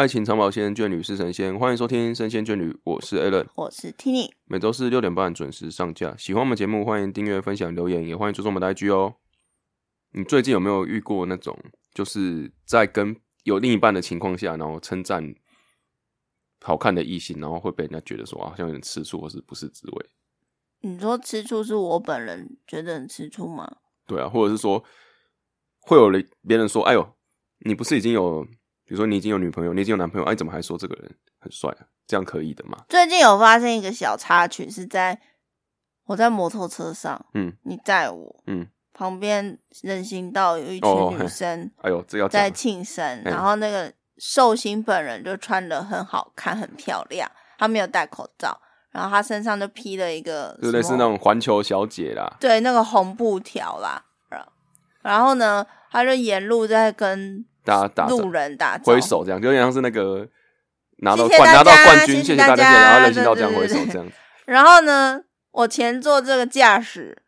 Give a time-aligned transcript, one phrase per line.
[0.00, 1.58] 爱情长保鲜，眷侣是神仙。
[1.58, 4.30] 欢迎收听《神仙眷侣》，我是 Allen，我是 Tini。
[4.46, 6.16] 每周四六点半准时上架。
[6.16, 9.16] 喜欢我们节目，欢迎订阅、分享、留言，也欢迎追踪我们的 IG 哦。
[10.12, 11.54] 你最近有没有遇过那种，
[11.92, 15.34] 就是在跟有另一半的情况下，然后称赞
[16.62, 20.06] 好看的异性，然后会被人家觉得说好像有点吃醋，或是不是滋味？
[20.80, 23.70] 你说吃醋是我本人觉得很吃醋吗？
[24.06, 24.82] 对啊，或者是说
[25.80, 27.16] 会有人别人说：“哎呦，
[27.66, 28.46] 你不是已经有，
[28.90, 31.86] 比如说你已经有女朋友，你已经有男朋友，哎，怎么还说这个人很帅啊？
[32.08, 32.76] 这样可以的吗？
[32.88, 35.16] 最近有发生一个小插曲，是在
[36.06, 37.52] 我在摩托车上，嗯。
[37.62, 43.30] 你载我，嗯，旁边人行道有一群女生哎呦，这要讲在了庆生，哎。
[43.30, 54.44] 然后那个寿星本人就穿的很好看，很漂亮，她没有戴口罩，然后她身上就披了一个就类似那种环球小姐啦，对那个红布条啦，然
[55.02, 60.28] 然后呢，她就沿路在跟大家打路人打挥手这样，就有点像是那个
[60.98, 64.06] 拿到冠拿到冠军，谢谢大家，然后人行道这样挥手这样。
[64.46, 65.22] 然后呢，
[65.52, 67.22] 我前座这个驾驶，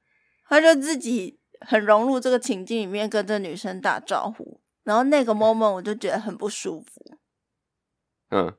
[0.49, 4.61] 他就自己很融入这个情境里面，跟这女生打招呼。
[4.85, 7.17] 然后那个 moment 我就觉得很不舒服，
[8.31, 8.53] 嗯，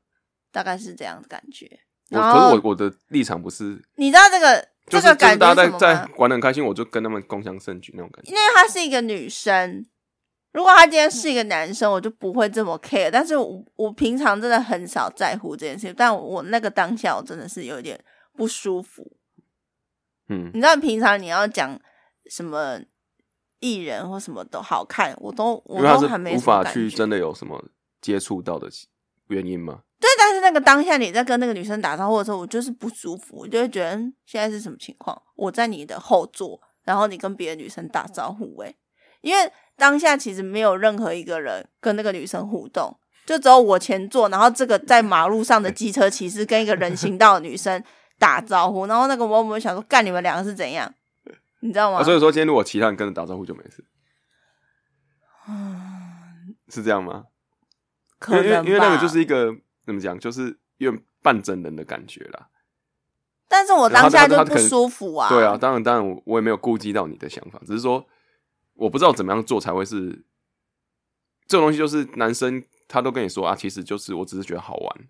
[0.53, 1.81] 大概是这样的感觉。
[2.11, 6.09] 我可是我我的立场不是，你知道这个就是就是这个感大家在在？
[6.15, 8.31] 玩的很开心，我就跟他们共享盛举那种感觉。
[8.31, 9.85] 因为她是一个女生，
[10.53, 13.09] 如果他今天是一个男生，我就不会这么 care。
[13.11, 17.99] 但是我我平常真的很少在乎这件事情，但我那个当下我真的是有点
[18.37, 19.17] 不舒服。
[20.29, 21.77] 嗯你知道平常你要讲
[22.29, 22.79] 什么
[23.59, 27.61] 艺人或什么都好看，我都我都还没法去真的有什么
[27.99, 28.69] 接触到的
[29.27, 29.81] 原因吗。
[29.99, 35.19] 对，但是那个当下你在跟那个女生打招呼的时候，我就是不舒服，我就会觉得嗯现在是什么情况？
[35.35, 38.75] 我在你的后座，然后你跟别的女生打招呼、欸，
[39.21, 47.83] 因为当下其实没有任何一个人跟那个女生互动，就只有我前座，然后这个在马路上的机车骑士跟一个人行道的女生
[48.19, 50.93] 打招呼，然后那个我我想说，干你们两个是怎样？
[51.61, 51.99] 你知道吗？
[51.99, 53.83] 啊，所以说今天如果其他人跟着打招呼就没事，
[56.69, 57.25] 是这样吗？
[58.27, 59.53] 因为因为可能因为那个就是一个
[59.85, 62.47] 怎么讲，就是有点半真人的感觉啦。
[63.47, 65.29] 但是我当下就不舒服啊。
[65.29, 68.05] 对啊，，当然当然我我也没有顾及到你的想法，只是说
[68.75, 70.25] 我不知道怎么样做才会是
[71.47, 75.07] 这种东西，就是男生他都跟你说啊，其实就是我只是觉得好玩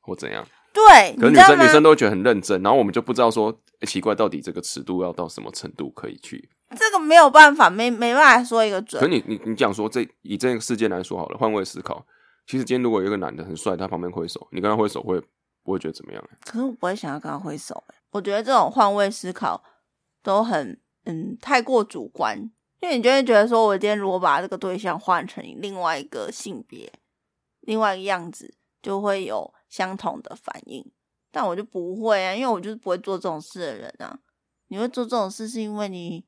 [0.00, 6.48] 或怎样，对，可是女生女生都会觉得很认真，然后我们就不知道说、诶奇怪到底这个尺度要到什么程度可以去。
[6.78, 9.14] 这个没有办法，没没办法说一个准可是。
[9.14, 12.04] 你你你讲说这以这个事件来说好了，换位思考，
[12.46, 15.20] 其实今天如果有一个男的很帅，他旁边挥手，你跟他挥手会
[15.62, 16.24] 不会觉得怎么样？
[16.46, 19.62] 可是我不会想要跟他挥手、欸，我觉得这种换位思考
[20.22, 22.50] 都很嗯太过主观，
[22.82, 26.92] 因为你就会觉得说，我今天如果把这个对象换成另外一个性别、
[27.60, 30.84] 另外一个样子，就会有相同的反应。
[31.30, 34.18] 但我就不会啊，因为我就是不会做这种事的人啊。
[34.66, 36.24] 你会做这种事，是因为你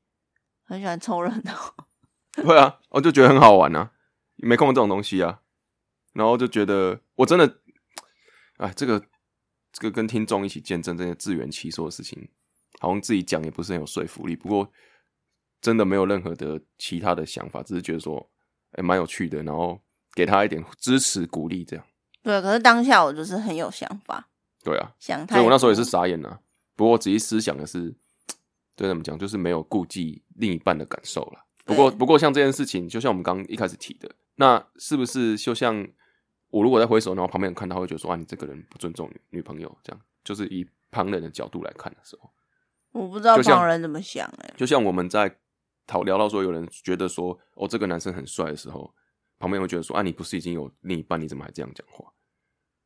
[0.63, 1.75] 很喜欢凑热闹。
[2.47, 3.91] 会啊，我就觉得很好玩啊，
[4.37, 5.41] 没看过这种东西啊，
[6.13, 7.59] 然后就觉得我真的，
[8.59, 9.05] 哎，这个
[9.73, 12.29] 这个跟听众一起见证这些自圆其说的事情，
[12.79, 14.37] 好像自己讲也不是很有说服力。
[14.37, 14.71] 不过
[15.65, 18.29] 真的没有任何的其他的想法，只是觉得说，
[18.73, 19.81] 哎，蛮有趣的，然后
[20.13, 21.83] 给他一点支持鼓励，这样。
[22.23, 24.29] 对，可是当下我就是很有想法，
[24.63, 25.37] 对啊，想太。
[25.37, 26.39] 所以我那时候也是傻眼啊。
[26.77, 27.95] 不过我仔细思想的是，
[28.77, 31.47] 对怎么讲，就是没有顾忌另一半的感受了。
[31.65, 35.89] 不过，不过像这件事情，就像我们刚刚一开始提的，那是不是就像
[36.51, 42.29] 我如果在挥手，然后旁边人看到会觉得说啊，你这个人不尊重女女朋友，这样就是以旁人的角度来看的时候，
[42.93, 45.35] 我不知道旁人怎么想、欸，就像我们在
[45.87, 48.91] 讨聊到说有人觉得说哦这个男生很帅的时候，
[49.39, 52.05] 旁边会觉得说啊，你不是已经有另一半，你怎么还这样讲话？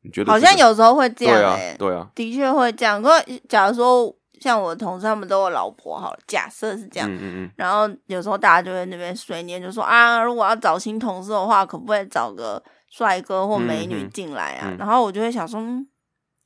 [0.01, 3.01] 你觉得、好像有时候会这样、对啊欸，对啊，的确会这样。
[3.01, 3.11] 可
[3.49, 14.69] 假如说像我的同事他们都有老婆，好了，假设是这样，嗯嗯嗯，然后有时候大家就会那边随念，就说啊，如果要找新同事的话，可不可以找个帅哥或美女进来啊？
[14.71, 15.85] 嗯然后我就会想说，嗯，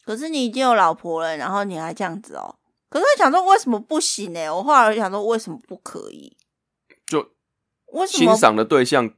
[0.04, 2.56] 可是你已经有老婆了，然后你还这样子哦。
[2.90, 6.36] 可是我想说，为什么不行呢、我后来就想说，为什么不可以？
[7.08, 7.20] 就
[7.94, 8.32] 为什么？
[8.32, 9.14] 欣赏的对象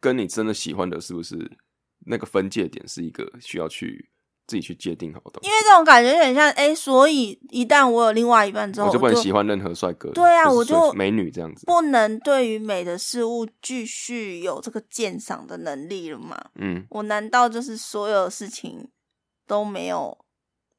[0.00, 1.58] 跟你真的喜欢的是不是？
[2.04, 4.10] 那个分界点是一个需要去
[4.48, 5.48] 自己去界定好的东西。
[5.48, 16.36] 因为这种感觉有点像，哎、所以一旦我有另外一半之后，我就不能喜欢任何帅哥，对啊或是我就美女这样子，不能对于美的事物继续有这个鉴赏的能力了吗？
[16.56, 18.90] 嗯，我难道就是所有事情
[19.46, 20.18] 都没有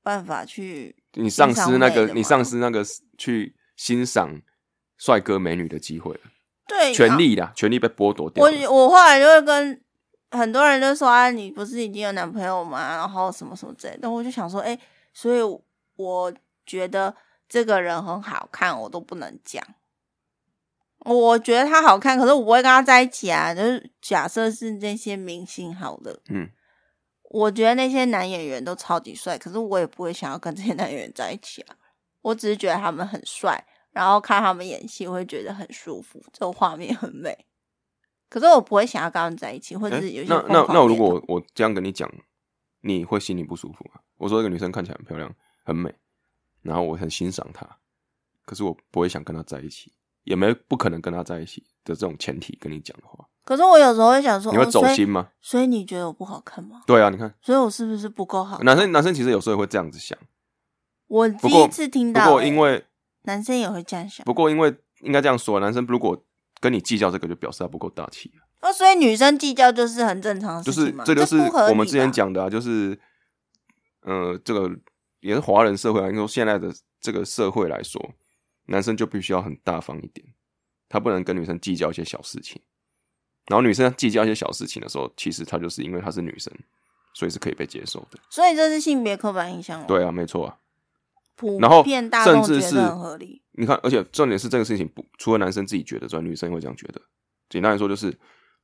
[0.02, 2.84] 办法去你丧欣赏失那个你丧失那个
[3.18, 4.42] 去欣赏
[4.98, 6.20] 帅哥美女的机会了，
[6.68, 8.50] 对权利啦，权利被剥夺掉我。
[8.72, 9.82] 我后来就会跟
[10.32, 12.96] 很多人就说啊，你不是已经有男朋友吗？
[12.96, 14.78] 然后什么什么之类的，我就想说，哎、
[15.14, 15.42] 所以
[15.96, 16.34] 我
[16.66, 17.16] 觉得
[17.48, 19.64] 这个人很好看，我都不能讲。
[21.00, 23.54] 我觉得他好看，可是我不会跟他在一起啊。
[23.54, 26.50] 就是假设是那些明星好了，嗯，
[27.30, 31.76] 我觉得那些男演员都超级帅，可是我也不会想要跟这些男演员在一起啊。
[32.22, 37.46] 我只是觉得他们很帅，然后看他们演戏，我会觉得很舒服，这个画面很美。
[38.30, 42.12] 可是我不会想要跟他们在一起，或者哎是有些那那那如果我我这样跟你讲，
[42.82, 44.02] 你会心里不舒服吗？
[44.18, 45.94] 我说一个女生看起来很漂亮，很美，
[46.64, 47.78] 然后我很欣赏她，
[48.46, 49.94] 可是我不会想跟她在一起，
[50.24, 55.30] 也没不可能跟她在一起的这种前提跟你讲的话，可是我有时候会想说，你会走心吗？
[55.40, 56.82] 所以你觉得我不好看吗？
[56.88, 58.58] 对啊，你看所以我是不是不够好？
[58.64, 60.18] 男生男生其实有时候也会这样子想，
[61.06, 62.84] 我第一次听到、欸过因为
[63.24, 66.26] 男生也会这样想，不过因为应该这样说，男生如果
[66.60, 68.32] 跟你计较这个，就表示他不够大气。
[68.62, 72.98] 哦，所以女生计较就是很正常的就是事情嘛，这就是不合理我们之前吧，讲的啊，就是
[74.02, 74.70] 呃，这个
[75.20, 78.14] 也是华人社会啊，应该说现在的这个社会来说，
[78.68, 80.26] 男生就必须要很大方一点，
[80.88, 82.62] 他不能跟女生计较一些小事情。
[83.48, 86.54] 然后女生计较一些小事情的时候，其实她就是因为她是女生，
[87.14, 88.18] 所以是可以被接受的。
[88.30, 89.86] 所以这是性别刻板印象哦。
[89.86, 90.58] 对啊，没错啊。
[91.36, 91.84] 普然后
[92.24, 92.78] 甚至是。
[93.56, 97.00] 你看，而且重点是这个事情不除了男生自己觉得之外，女生也会这样觉得。
[97.50, 98.12] 简单来说，就是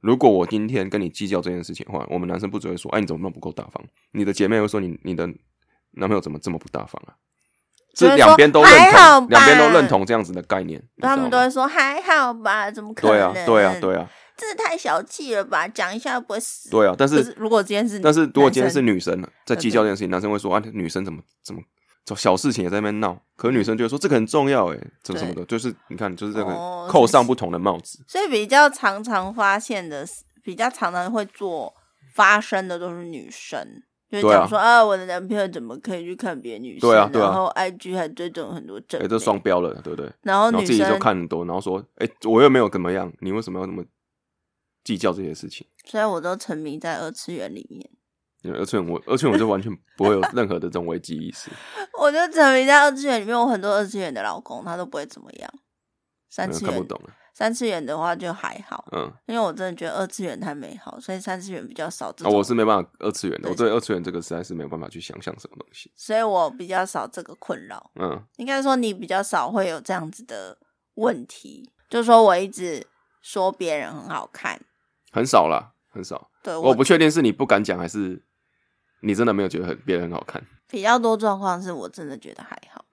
[0.02, 3.84] 如果我今天跟你计较这件事情的话，我们男生不只会说，哎，你怎么那么不够大方？
[4.14, 5.28] 你的姐妹会说你你的
[5.92, 7.14] 男朋友怎么这么不大方啊？
[7.94, 13.16] 就是是两边都认同，两边都认同这样子的概念，他们都会说还好吧，怎么可能？
[13.16, 15.68] 对啊，对啊，对啊，这太小气了吧？
[15.68, 16.72] 讲一下又不会死。
[16.72, 16.96] 对啊。
[16.98, 21.62] 但是是如果今天是，但是如果今天是女生在计较这件事情，男生会说啊，女生怎么怎么
[22.16, 28.04] 小事情也在那边闹，可是女生就会说这个很重要，哎，怎么怎么的，就是你看，就是这个哦扣上不同的帽子。
[28.08, 31.74] 所以比较常常发现的是，比较常常会做
[32.14, 33.60] 发生的都是女生，
[34.10, 36.90] 就是对啊讲说啊我的男朋友怎么可以去看别的女生？
[36.90, 40.12] 对啊对啊然后 IG 还追踪很多正哎、妹，这双标了，对不对？
[40.24, 43.84] 然后女然后自己就生，看很多，然后说，哎、我又没有怎么样，你为什么要那么
[44.84, 45.68] 计较这些事情？
[45.86, 47.90] 所以我都沉迷在二次元里面，
[48.44, 51.50] 二次元我，二次元我就完全不会有任何的这种危机意识，
[52.00, 53.38] 我就沉迷在二次元里面。
[53.38, 55.54] 我很多二次元的老公他都不会怎么样，
[56.30, 57.10] 三嗯次元看不懂了。
[57.34, 62.38] 三次元的话就还好，嗯，因为我真的觉得二次元太美好，所以三次元比较少这啊，种。
[62.38, 65.90] 我是没办法二次元的，对我对二次元这个实在是没有办法去想象什么东西。
[65.96, 67.92] 所以我比较少这个困扰。
[67.96, 70.58] 嗯，应该说你比较少会有这样子的
[70.96, 72.86] 问题，就说我一直
[73.22, 74.60] 说别人很好看，
[75.12, 76.30] 很少啦，很少。
[76.44, 78.22] 对我不确定是你不敢讲，还是
[79.02, 80.46] 你真的没有觉得很别人很好看。
[80.68, 82.86] 比较多状况是我真的觉得还好。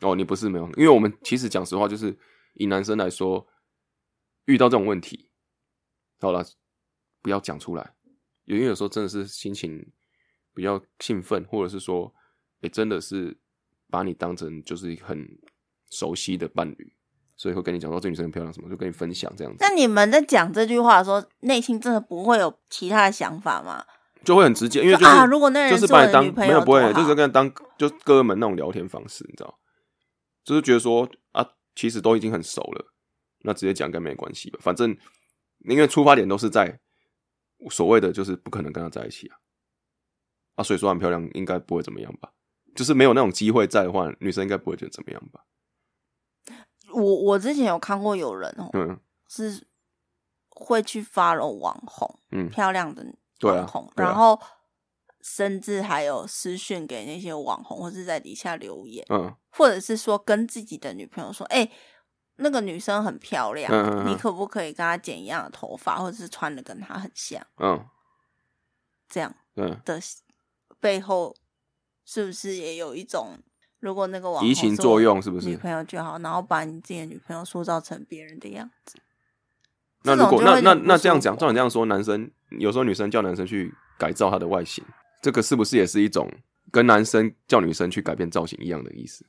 [0.00, 2.16] 哦，你不是没有，因为我们其实讲实话，就是
[2.54, 3.46] 以男生来说，
[4.46, 5.30] 遇到这种问题，
[6.20, 6.42] 好了，
[7.20, 7.94] 不要讲出来，
[8.44, 9.92] 因为有时候真的是心情
[10.54, 12.14] 比较兴奋，或者是说，
[12.62, 13.38] 哎、真的是
[13.90, 15.28] 把你当成就是很
[15.90, 16.96] 熟悉的伴侣，
[17.36, 23.84] 所以会跟你讲说这女生很漂亮什么，就跟你分享这样子那，你们在讲这句话的时候，内心真的不会有其他的想法吗？
[24.24, 29.58] 就会很直接，因为就是、啊如果那人就是是把你当没有不会就是跟当就哥们那种聊天方式，你知道，
[30.44, 32.92] 就是觉得说啊，其实都已经很熟了，
[33.42, 34.96] 那直接讲应该没关系吧，反正
[35.60, 36.78] 因为出发点都是在
[37.70, 39.36] 所谓的就是不可能跟他在一起啊，
[40.56, 42.32] 啊，所以说很漂亮，应该不会怎么样吧，
[42.74, 45.44] 就是没有那种机会在的话，女生应该不会觉得怎么样吧，
[46.92, 48.98] 我我之前有看过有人哦，嗯。
[49.32, 49.64] 是
[50.48, 53.06] 会去 follow 网红，嗯，漂亮的
[53.40, 54.40] 对啊网红，对啊然后
[55.22, 61.68] 甚至还有私讯给那些网红，或是在底下留言，嗯或者是说跟自己的女朋友说：“哎、
[62.36, 67.84] 那个女生很漂亮，嗯嗯嗯你可不可以跟她剪一样的头发，或者是穿的跟她很像？”嗯
[69.08, 70.00] 这样嗯，的
[70.78, 71.34] 背后，
[72.04, 73.36] 是不是也有一种，
[73.80, 75.48] 如果那个网红移情作用是不是？
[75.48, 79.00] 女朋友就好，然后把你自己的女朋友塑造成别人的样子？
[80.02, 84.84] 那如果那那那这样讲，照你这样说，男生有时候女生叫男生去改造他的外形，
[85.22, 86.30] 这个是不是也是一种
[86.70, 89.24] 跟男生叫女生去改变造型一样的意思？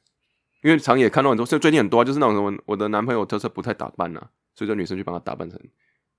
[0.64, 5.60] 因为常也看到很多，就最近很多啊就是那种什么，我的男朋友他是不太打扮呐、啊，所以说女生去帮他打扮成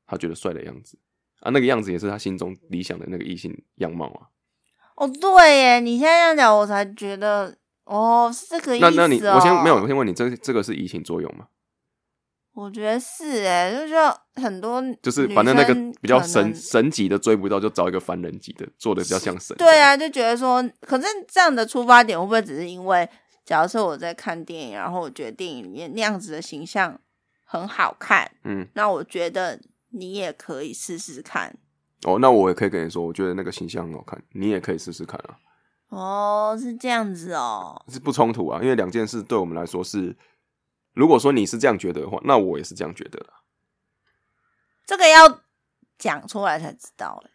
[0.07, 0.99] 他觉得帅的样子
[1.41, 4.27] 啊，那个样子也是他心中理想的那个异性样貌啊。
[4.97, 8.91] 哦，对耶，你现在这样讲，我才觉得哦，是这个意思、哦。
[8.95, 11.47] 那那你我先没有，我先问你，这这个是移情作用吗？
[12.55, 19.57] 我觉得是哎，就像很多就是反正那个比较神神级的追不到，就找一个凡人级的，做的比较像神。
[19.57, 23.09] 对，啊，就觉得说，可是这样的出发点会不会只是因为，
[23.45, 27.01] 假设我在看电影，然后我觉得电影里面那样子的形象
[27.45, 29.59] 很好看，嗯，那我觉得
[29.91, 31.57] 你也可以试试看，
[32.05, 35.37] 哦，那我也可以跟你说，我觉得那个形象很好看，你也可以试试看啊，
[35.89, 37.83] 哦，是这样子哦。
[37.89, 40.15] 是不冲突啊，因为两件事对我们来说是，
[40.93, 43.43] 如果说你是这样觉得的话，那我也是这样觉得啦。
[44.85, 45.41] 这个要
[45.99, 47.31] 讲出来才知道、欸，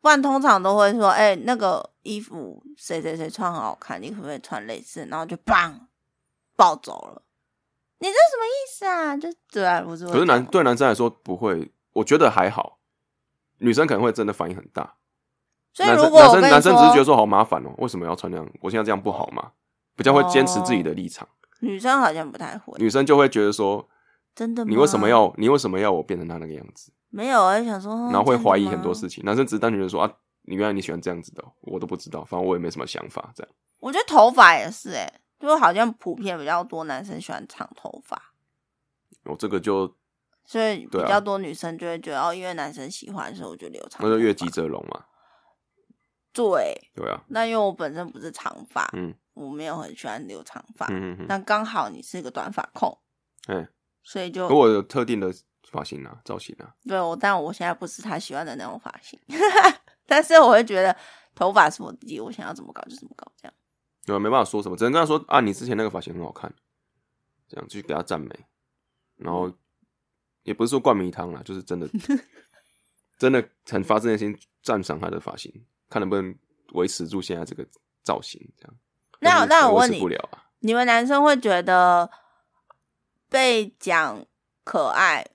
[0.00, 5.04] 不然通常都会说，哎、那个衣服谁谁谁穿很好看，你可不可以穿类似？
[5.06, 5.88] 然后就棒
[6.56, 7.22] 暴走了。
[7.98, 9.16] 你这什么意思啊？
[9.16, 10.24] 就对啊，不是可是。
[10.24, 12.78] 男对男生来说不会，我觉得还好，
[13.58, 14.94] 女生可能会真的反应很大。
[15.72, 18.48] 所以如果男生男生只是觉得说，好麻烦哦，为什么要穿那样？
[18.60, 19.52] 我现在这样不好吗？
[19.96, 21.28] 比较会坚持自己的立场。
[21.60, 23.88] 女生好像不太会，女生就会觉得说，
[24.34, 24.70] 真的吗？
[24.70, 26.92] 你为什么要你为什么要我变成他那个样子？
[27.10, 27.42] 没有？
[27.42, 29.24] 我就想说，然后会怀疑很多事情。
[29.24, 30.12] 男生只是单纯的说啊，
[30.42, 33.32] 你原来你喜欢这样子的哦，我都不知道，反正我也没什么想法。
[33.34, 38.32] 这样我觉得头发也是、欸，哎，就好像普遍比较多男生喜欢长头发，
[39.24, 39.92] 我、这个就
[40.44, 44.00] 所以比较多女生就会觉得，哦，因为男生喜欢，所以我就留长。
[44.02, 45.04] 那就越级则龙嘛，
[46.32, 52.96] 对，对啊，那因为我本身不是长发，嗯我没有很喜欢留长发，嗯嗯嗯，那刚好你是个短发控，
[53.46, 53.68] 哎，
[54.02, 55.32] 所以就可我有特定的
[55.70, 59.18] 发型啊，造型啊，对我，但我现在不是他喜欢的那种发型，
[60.06, 60.94] 但是我会觉得
[61.34, 63.54] 头发是我自己，我想要怎么搞就怎么搞，这样。
[64.06, 64.18] 对吧？
[64.18, 66.52] 没办法说什么，只能跟他说啊，你之前那个发型很好看，
[67.48, 68.28] 这样去给他赞美，
[69.16, 69.52] 然后
[70.42, 71.88] 也不是说灌迷汤啦，就是真的
[73.18, 75.52] 真的很发自内心赞赏他的发型，
[75.88, 76.34] 看能不能
[76.72, 77.64] 维持住现在这个
[78.02, 78.74] 造型，这样。
[79.20, 80.02] 那那我问你
[80.60, 82.10] 你们男生会觉得
[83.28, 84.24] 被讲
[84.64, 85.26] 可爱，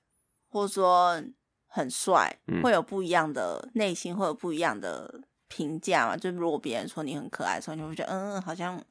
[0.50, 1.24] 或者说
[1.68, 6.16] 很帅，嗯会有不一样的内心，会有不一样的评价吗？
[6.18, 8.84] 就如果别人说你很可爱的时候，你会觉得嗯，好像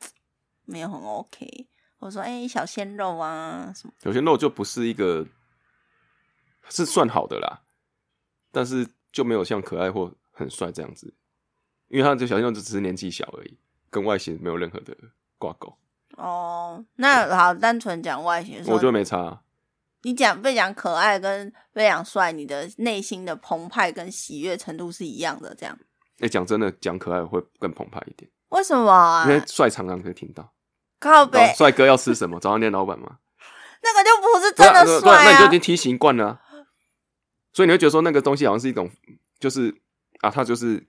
[0.65, 3.95] 没有很 OK，或者说哎、小鲜肉啊什么。
[4.03, 5.27] 有些肉就不是一个
[6.69, 7.63] 是算好的啦，
[8.51, 11.15] 但是就没有像可爱或很帅这样子，
[11.89, 13.59] 因为他这小鲜肉就只是年纪小而已，
[13.95, 14.93] 跟外形没有任何的
[15.39, 15.73] 挂钩，
[16.17, 19.43] 哦，那好，单纯讲外形我觉得没差啊、
[20.03, 25.79] 你讲被讲可爱跟被讲帅，你的内心的澎湃跟喜悦程度是一样的，这样
[26.19, 29.31] 哎、讲真的，讲可爱会更澎湃一点，为什么啊因？
[29.31, 30.53] 为帅常常可以听到。
[30.99, 32.41] 靠北哦帅哥要吃什么？
[32.41, 33.19] 早餐店老板吗？
[33.85, 35.61] 那个就不是真的帅啊那你就已经！
[35.61, 36.41] 梯形惯了啊、
[37.53, 38.91] 所以你会觉得说那个东西好像是一种，
[39.39, 39.73] 就是
[40.21, 40.85] 啊，他就是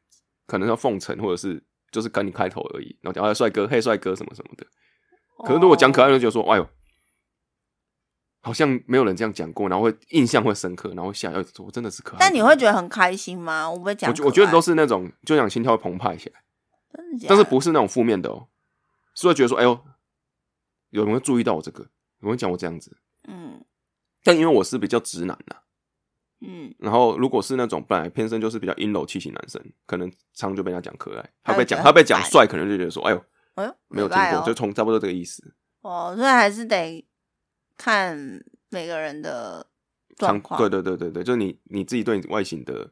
[0.48, 1.62] 可能要奉承，或者是
[1.96, 4.68] 就是跟你开头而已，然后讲啊帅哥，嘿帅哥什么什么的。
[5.46, 6.70] 可是如果讲可爱，就觉得说，哎呦，
[8.42, 12.20] 好像没有人这样讲过，然后会印象会深刻，然后会吓，哎，我真的是可爱。
[12.20, 13.72] 但你会觉得很开心吗？
[13.72, 16.44] 我被讲，我觉我觉得都是那种，就讲心跳会澎湃起来，
[16.92, 18.50] 真的假的，但是不是那种负面的哦，
[19.16, 19.80] 是会觉得说，哎呦，
[20.90, 21.88] 有人会注意到我这个，
[22.22, 22.98] 有人讲我这样子。
[23.30, 23.64] 嗯
[24.24, 25.56] 但因为我是比较直男呐、
[26.42, 33.26] 嗯，然后如果是那种本来天生就是比较阴柔气息男生，可能常就被人家讲可爱，他被讲他被讲帅，可能就觉得说，哎呦，
[33.56, 35.56] 哎呦，没有听过，哦就从差不多这个意思。
[35.82, 37.06] 哦，所以还是得
[37.78, 38.18] 看
[38.70, 39.66] 每个人的
[40.18, 40.60] 状况。
[40.60, 42.92] 对对对对对，就是你你自己对你外形的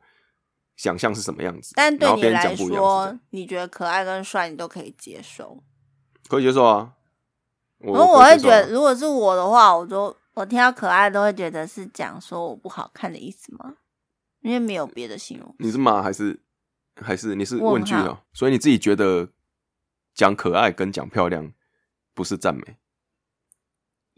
[0.76, 5.64] 想象是什么样子，但对你来说，你觉得可爱跟帅你都可以接受。
[6.28, 6.94] 可以接受啊。
[7.80, 13.76] 我然后我会觉得，如果是我的话，我都我听到可爱都会觉得是讲说我不好看的意思吗？
[14.42, 15.56] 因为没有别的形容。
[15.60, 16.40] 你是骂还是
[16.96, 18.26] 还是你是问问句哦号？
[18.34, 19.30] 所以你自己觉得
[20.14, 21.54] 讲可爱跟讲漂亮
[22.14, 22.78] 不是赞美？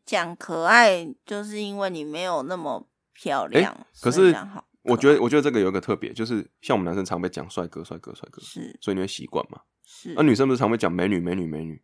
[0.05, 3.85] 讲可爱，就是因为你没有那么漂亮。
[4.01, 4.35] 可是
[4.83, 9.61] 我觉得我觉得这个有一个特别，就是像我们男生常被讲帅哥帅哥帅哥，是所以你会习惯嘛？
[9.83, 11.83] 是那、女生不是常被讲美女美女美女？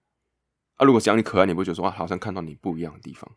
[0.76, 3.30] 啊，如果讲你可爱，你不会觉得说啊，好像看到你不一样的地方，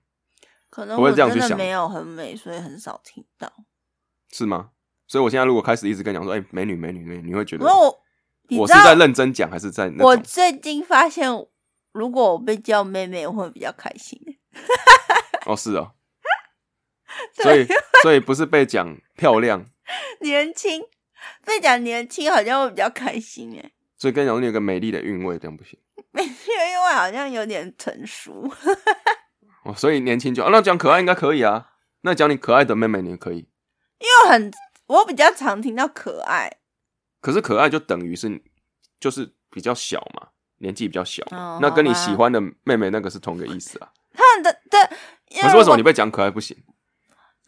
[0.75, 3.49] 可能我会这样去想真的没有很美，所以很少听到。
[4.33, 4.71] 是吗？
[5.07, 8.03] 所以我现在如果开始一直跟你讲说，哎、美女美女美女，你会觉得我
[8.59, 10.17] 我是在认真讲，还是在那我？
[10.17, 11.31] 最近发现，
[11.93, 14.21] 如果我被叫妹妹，我会比较开心。
[15.47, 15.93] 哦，是哦。
[17.41, 17.65] 所以
[18.03, 19.65] 所以不是被讲漂亮，
[20.23, 20.83] 年轻
[21.47, 25.79] 被讲年轻，好像会比较开心哎，所以跟你讲你有个美丽的韵味，这样不行
[26.11, 28.51] 美丽的韵味好像有点成熟。
[29.65, 29.75] 哦。
[29.75, 31.71] 所以年轻就、啊、那讲可爱应该可以啊，
[32.03, 33.49] 那讲你可爱的妹妹你也可以，
[33.99, 34.51] 因为很
[34.87, 36.59] 我比较常听到可爱，
[37.21, 38.43] 可是可爱就等于是
[39.01, 40.29] 就是比较小嘛，
[40.59, 43.89] 年纪比较小嘛，哦那跟你好吧喜欢的妹妹那个是同个意思啊。
[44.13, 44.81] 他们的对，
[45.31, 46.57] 因可是为什么我你被讲可爱不行？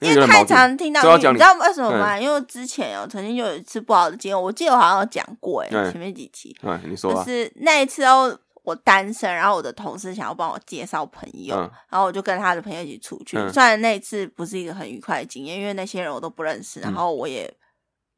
[0.01, 0.59] 因为太有点矛盾。
[0.59, 2.19] 常听到，就要讲你知道为什么吗？
[2.19, 5.91] 因为之前有曾经就有一次不好的经验，我记得我好像有讲过哎、嗯。
[5.91, 13.39] 前面几期哎，你说是那一次哦，我单身，然后我的同事想要帮我介绍朋友，嗯然后我就跟他的朋友一起出去。
[13.39, 17.49] 嗯虽然那一次不是一个很愉快的经验，因为那些人我都不认识，然后我也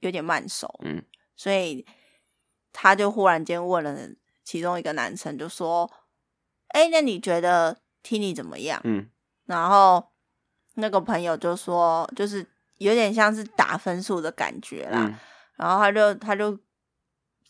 [0.00, 1.05] 有点慢熟，嗯，
[1.37, 1.85] 所以
[2.73, 3.95] 他就忽然间问了
[4.43, 5.90] 其中一个男生，就说
[6.73, 9.11] ：“哎、那你觉得 Tini 怎么样？”嗯
[9.45, 10.12] 然后
[10.76, 12.47] 那个朋友就说，就是
[12.78, 15.05] 有点像是打分数的感觉啦。
[15.07, 15.14] 嗯
[15.57, 16.59] 然后他就他就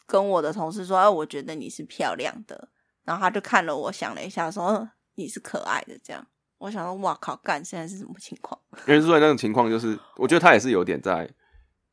[0.04, 2.68] 跟我的同事说：“哎，我觉得你是漂亮的。”
[3.08, 6.26] 然后他就看了我，想了一下，说：“嗯你是可爱的。”这样，
[6.58, 11.26] 我想说：“哇靠，干现在是什么情况 因为所以那种情况就是，我觉得他也是有点在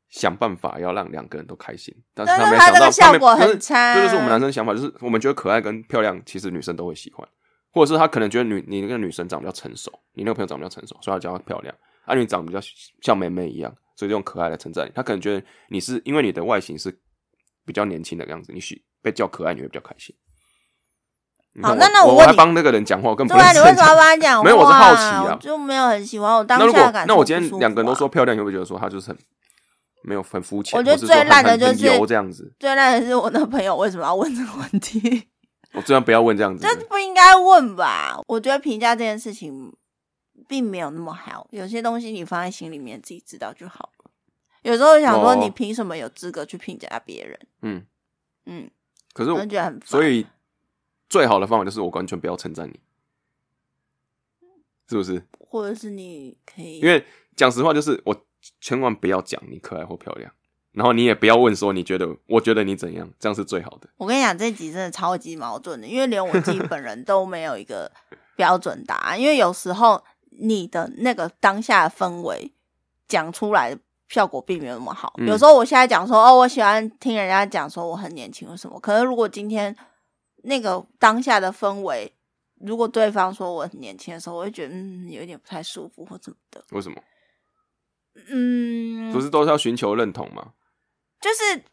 [0.10, 7.26] 想办法要让两个人都开心，但是他没想到效果很差这就是我们男生想法，就是我们觉得可爱跟漂亮，其实女生都会喜欢，
[7.72, 12.60] 或者是他可能觉得女你那个女生长得比较成熟，你那个朋友长得比较成熟，所以他叫她漂亮，啊，你长得比较
[13.02, 14.92] 像妹妹一样，所以就用可爱来称赞你。
[14.94, 16.92] 他可能觉得你是因为你的外形是
[17.66, 20.14] 比较年轻的样子，你喜被叫可爱，你会比较开心。
[21.64, 24.44] 好那那我我问你还帮那个人讲话，我？”根本对啊，不认识人你为什么要帮他讲话？
[24.44, 29.18] 没有我是好奇啊就没有很喜欢我当下感受那我今天两个人都啊说漂亮，你会不会觉得说他就是很
[30.02, 30.78] 没有很肤浅？
[30.78, 32.54] 我觉得最烂的就是这样子。
[32.60, 35.28] 最烂的是我的朋友为什么要问这个问题？
[35.74, 38.18] 我虽然不要问这样子这，不应该问吧？
[38.28, 39.74] 我觉得评价这件事情
[40.48, 44.12] 并没有那么好，有些东西你放在心里面自己知道就好了。
[44.62, 47.40] 有时候想说，哦你凭什么有资格去评价别人？
[47.62, 47.86] 嗯，
[48.46, 48.70] 嗯，
[49.14, 49.82] 可是我觉得很烦。
[49.86, 50.26] 所以
[51.16, 52.78] 最好的方法就是我完全不要称赞你，
[54.90, 55.26] 是不是？
[55.40, 57.06] 或者是你可以，因为
[57.38, 58.14] 讲实话，就是我
[58.60, 60.30] 千万不要讲你可爱或漂亮，
[60.74, 63.88] 然后你也不要问说你觉得我觉得你怎样，这样是最好的。
[63.96, 67.90] 我跟你讲，这集真的超级矛盾的，因为连我自己本人都没有一个
[68.36, 69.22] 标准答案。
[69.22, 72.52] 因为有时候你的那个当下的氛围
[73.08, 73.78] 讲出来
[74.10, 75.14] 效果并没有那么好。
[75.20, 79.74] 嗯有时候我现在讲说哦，我喜欢听人家讲说我很年轻或什么，可是如果今天
[80.46, 82.12] 那个当下的氛围，
[82.62, 86.64] 如果对方说我很年轻的时候，我会觉得嗯有一点不太舒服或怎么的。
[86.72, 87.02] 为什么？
[88.30, 90.54] 嗯，不是都是要寻求认同吗？
[91.20, 91.64] 就是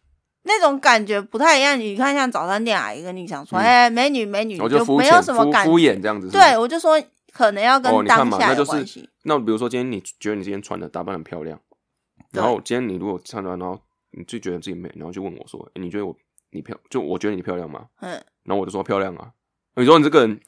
[0.43, 1.79] 那种感觉不太一样。
[1.79, 5.71] 你看，像早餐店阿姨跟你讲说：“嗯哎、美女，美女，我就没有什么感觉。
[5.71, 6.39] 敷衍这样子是是。
[6.39, 7.01] 对，我就说
[7.33, 9.03] 可能要跟当下有关系。
[9.03, 11.61] 是那比如说今天你觉得你今天穿的打扮很漂亮，
[12.33, 13.81] 然后今天你如果穿完，然后
[14.11, 16.17] 你就觉得自己美，然后就问我说：“诶你觉得我
[16.51, 16.77] 你漂？
[16.91, 19.31] 就我觉得你漂亮吗嗯，？”然后我就说漂亮啊。
[19.77, 20.41] 你说你这个人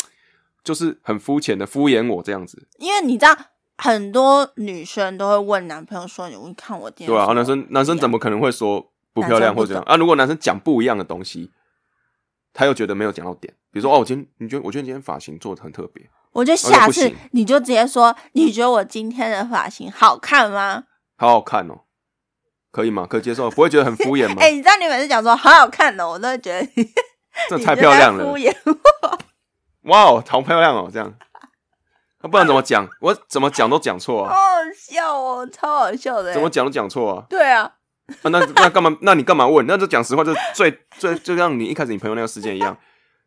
[0.63, 3.37] 就是很肤浅的敷衍我这样子，因为你知道，
[3.79, 9.97] 很多女生都会问男朋友说：“你看我今天对啊，男生男生怎么可能会说不漂亮或者怎样啊？
[9.97, 11.51] 如果男生讲不一样的东西，
[12.53, 20.85] 他又觉得没有讲到点，比如说哦，我今天你觉得我觉得你今天发型做的很特别，我觉得下次你就直接说：“你觉得我今天的发型好看吗
[21.17, 21.81] 好好看哦，
[22.71, 23.07] 可以吗？
[23.09, 24.37] 可以接受，不会觉得很敷衍？”吗？
[24.43, 26.89] 哎、你知道你每次讲说好好看哦，我都会觉得你
[27.51, 28.55] 这太漂亮了敷，衍。
[29.83, 31.13] 哇哦，好漂亮哦，这样，
[32.23, 32.89] 那不然怎么讲？
[33.01, 34.41] 我怎么讲都讲错啊，好好
[34.75, 36.33] 笑哦，超好笑的。
[36.33, 36.49] 怎么？
[36.49, 37.27] 讲都讲错啊。
[37.29, 37.63] 对啊，
[38.23, 38.97] 啊那那干嘛？
[39.03, 39.67] 那你干嘛问？
[39.67, 42.77] 那就讲实话，就最最就像你一开始你朋友那个事件一样，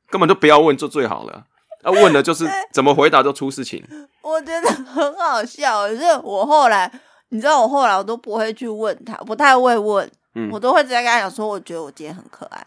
[0.09, 1.43] 根本就不要问，就最好了。
[1.83, 3.85] 啊，问了就是怎么回答就出事情。
[4.23, 6.91] 我觉得很好笑，就是我后来，
[7.29, 12.65] 你知道，我后来我都不会去问他，不太会问，嗯我都会直接跟他讲说，我觉得我今天很可爱。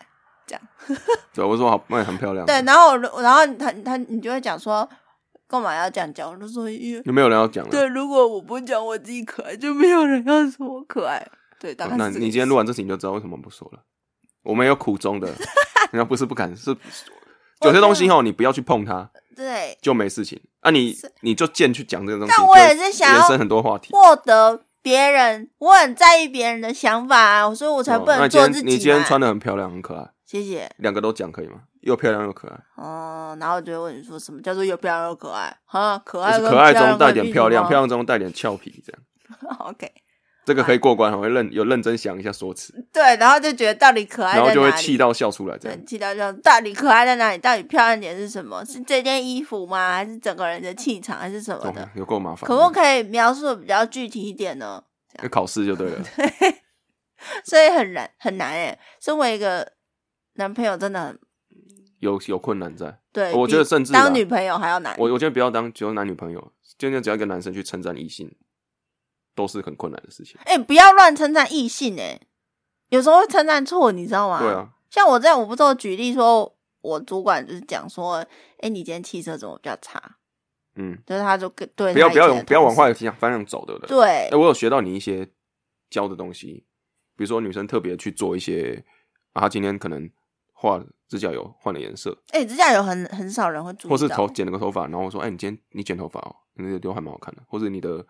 [1.35, 2.47] 对，我说好，那也很漂亮。
[2.47, 4.89] 对，，然后我然后他他你就会讲说，
[5.47, 6.31] 干嘛要这样讲？
[6.31, 7.71] 我就说，因为有没有人要讲了？
[7.71, 11.27] 对，如果我不讲我自己可爱，就没有人要说我可爱。
[11.59, 13.81] 对，大概哦那是这个意思你今天录完这期你就知道为什么不说了。
[14.43, 15.29] 我们有苦衷的，
[15.93, 16.75] 人家不是不敢，是
[17.61, 20.41] 有些东西哦，你不要去碰它，对就没事情。
[20.61, 23.93] 啊你，你就贱去讲这个东西，但我也是想要伸很多话题。
[23.93, 30.71] 获得别人，我很在意别人的想法啊，所以我才不能做自己天你今天穿的很漂亮，很可爱，谢谢。
[30.77, 31.63] 两个都讲可以吗？
[31.81, 35.53] 又漂亮又可爱，哦，然后我就会问你说什么叫做又漂亮又可爱？
[35.65, 39.03] 哈，可爱可爱中带点漂亮，漂亮中带点俏皮，这样
[39.67, 39.91] OK，
[40.45, 41.13] 这个可以过关。
[41.13, 44.71] 我会认有认真想一下说辞，对，然后就觉得到底可爱然后就会？
[44.73, 47.39] 气到笑出来，这样对，气到笑到底可爱在哪里？
[47.39, 48.65] 到底漂亮点是什么？
[48.65, 49.95] 是这件衣服吗？
[49.95, 51.89] 还是整个人的气场，还是什么哦的？
[51.97, 52.47] 有够麻烦。
[52.47, 54.81] 可不可以描述的比较具体一点呢？
[55.21, 55.99] 要考试就对了。
[56.17, 56.55] 对
[57.45, 58.79] 所以很难很难诶。
[59.01, 59.71] 身为一个
[60.41, 61.19] 男朋友，真的很
[61.99, 62.99] 有有困难在。
[63.13, 64.97] 对，我觉得甚至啊当女朋友还要难。
[64.99, 68.35] 我我觉得不要当只有男女朋友，今天只要一个男生去称赞异性，
[69.35, 70.41] 都是很困难的事情。
[70.45, 72.19] 哎、不要乱称赞异性哎、
[72.89, 74.39] 有时候会称赞错，你知道吗？
[74.39, 78.25] 对啊，像我这样，我不是有举例说，我主管就是讲说，
[78.61, 80.17] 哎、你今天气色怎么比较差？
[80.77, 83.89] 嗯，就是他就跟对不要不要不要往坏的方向走，对不对？
[83.89, 85.29] 对哎、我有学到你一些
[85.91, 86.65] 教的东西，
[87.17, 88.83] 比如说女生特别去做一些
[89.33, 90.09] 啊，她今天可能
[90.61, 98.05] 画指甲油换了颜色，哎、指甲油很很少人会注意到，或是头剪了个头发，然后我说，哎、你今天你剪头发哦，你那个刘海蛮好看的，或者你的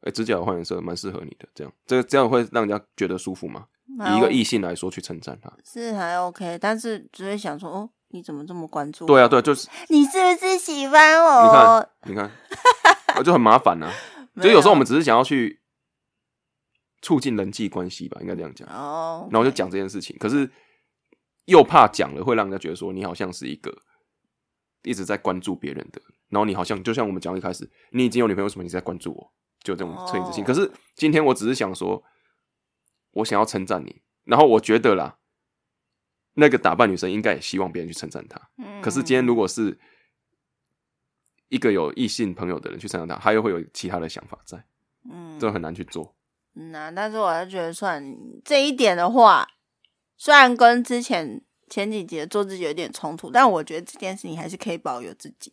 [0.00, 3.66] 哎、指甲油换颜色蛮适合你的，这样这个这样会让人家觉得舒服吗？
[3.86, 5.52] 以一个异性来说去称赞他。
[5.62, 9.04] 是还 OK，但是只会想说，哦，你怎么这么关注？
[9.04, 11.86] 对啊，对，就是你是不是喜欢我？
[12.06, 12.30] 你看，你看，
[13.18, 13.92] 我就很麻烦 呐、
[14.32, 15.60] 没就有时候我们只是想要去
[17.02, 18.66] 促进人际关系吧，应该这样讲。
[18.68, 20.50] 哦，然后就讲这件事情，可是
[21.46, 23.76] 又怕讲了会让人家觉得说你好像是一个
[24.82, 29.32] 一直在关注别人的，然后你好像就像我们讲一开始，你已经有女朋友，为什么你在关注我？
[29.62, 30.42] 就这种恻隐之心。
[30.42, 32.02] 哦可是今天我只是想说，
[33.10, 35.18] 我想要称赞你，然后我觉得啦，
[36.34, 38.40] 那个打扮女生应该也希望别人去称赞她。
[38.56, 39.78] 嗯可是今天如果是
[41.48, 44.64] 一个有异性朋友的人去称赞她，他又会有其他的想法在，
[45.10, 46.14] 嗯这很难去做。
[46.54, 49.46] 嗯啊，但是我还是觉得，算这一点的话，
[50.22, 55.50] 虽然跟之前前几集的做自己有点冲突，但我觉得这件事情还是可以保有自己。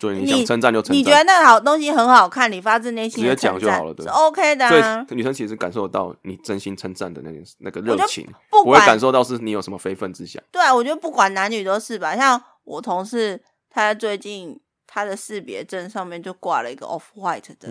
[0.00, 5.06] 所以你你想称赞就称赞，你觉得那个好东西很好看，你发自内心直接讲就好了对是 OK 的、所啊。
[5.10, 10.42] 以女生其实感受得到你真心称赞的那那个热情，不会感受到是你有什么非分之想。
[10.50, 12.16] 对啊，我觉得不管男女都是吧。
[12.16, 17.68] 像我同事，他最近他的识别证上面就挂了一个 Off White 的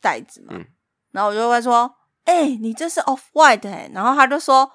[0.00, 0.64] 袋子嘛，嗯
[1.10, 1.92] 然后我就会说
[2.24, 4.70] ：“哎、你这是 Off White 哎、然后他就说：“啊，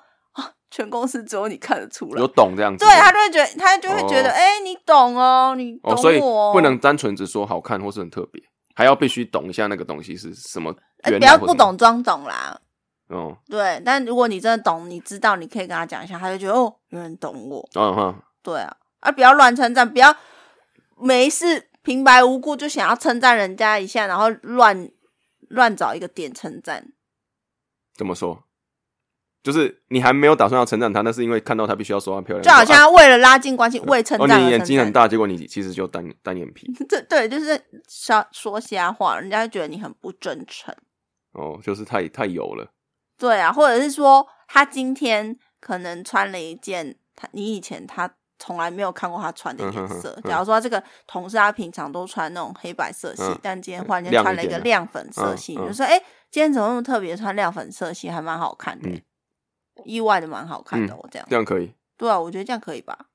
[0.74, 2.28] 全公司只有你看得出来有。
[2.28, 2.84] 懂这样”子。
[2.84, 8.42] 对他就会觉得，他就会觉得，哦哎、你懂哦，你懂哦，所以我哦不能单纯只说好看或是很特别，
[8.74, 12.60] 还要必须懂一下那个东西是什么哎原不要不懂装懂啦。
[13.10, 17.70] 哦，对，但如果你真的懂，你知道，你可以跟他讲一下，他就觉得哦，有人懂我。
[17.76, 20.16] 嗯哼，对啊，啊，不要乱称赞，不要
[20.98, 24.90] 没事平白无故就想要称赞人家一下，然后乱
[25.50, 26.88] 乱找一个点称赞。
[27.96, 28.44] 怎么说？
[29.44, 34.64] 就是你还没有打算要称赞他，那是因为看到他必须要说她漂亮，就好像为了拉近关系，为称哦，你眼。
[34.64, 40.74] 睛很大，结果你其实就单单眼皮 这对，就是瞎说瞎话，人家就觉得你很不真诚。
[41.34, 42.72] 哦，就是太太油了。
[43.18, 50.18] 对啊，或者是说他今天可能穿了一件他你以前他从来没有看过他穿的颜嗯哼色。
[50.24, 59.02] 假如说他这个同事他平常都穿那种黑白色系，嗯但今天忽然间穿了一个亮粉色系，嗯你就说哎、诶今天怎么那么特别穿亮粉色系，还蛮好看的、嗯
[59.86, 63.08] 意外的蛮好看的、哦，这样这样可以，对啊，我觉得这样可以吧。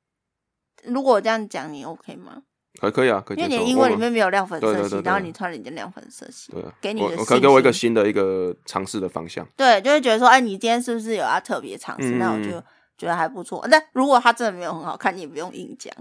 [0.85, 2.43] 如果我这样讲，你 OK 吗？
[2.81, 3.39] 还可以啊，可以。
[3.39, 9.45] 因为你的英文里面没有亮粉色系，然后你穿了一件亮粉色系，对啊，给你的我我可以给我一个新的一个尝试的方向。
[9.57, 12.13] 对，就会觉得说，哎，你今天是不是有要特别尝试？
[12.13, 12.65] 那我就嗯
[12.97, 13.67] 觉得还不错。
[13.71, 15.93] 但如果他真的没有很好看，你也不用硬讲，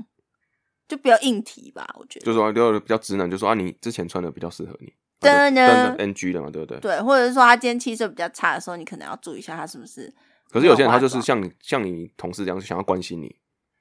[0.87, 1.87] 就不要硬提吧。
[1.97, 6.79] 我觉得，就说就比较直男，就说啊，你之前穿的比较适合你，真的真的 NG 的嘛，对不对？
[6.79, 10.13] 对，或者是说他今天气色比较差的时候，你可能要注意一下他是不是
[10.51, 13.35] 可是有些人他就是像你像你同事这样，想要关心你，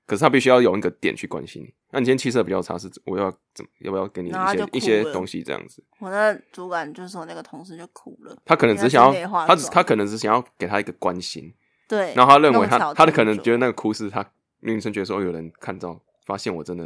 [0.07, 1.73] 可是他必须要有一个点去关心你。
[1.93, 5.83] 那你今天气色比较差，是我要怎么要不要给你一些一些东西这样子？
[6.01, 11.55] 我的主管就是我那个同事就哭了，他可能只想要，他只他可能只想要给他一个关心，
[11.89, 14.25] 对，然后他认为他他的可能觉得那个哭是他
[14.61, 16.85] 女生觉得说哦有人看到发现我真的